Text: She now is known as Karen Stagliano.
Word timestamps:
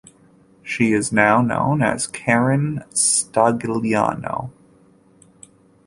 She 0.63 0.89
now 0.93 0.95
is 0.97 1.11
known 1.11 1.83
as 1.83 2.07
Karen 2.07 2.83
Stagliano. 2.89 4.49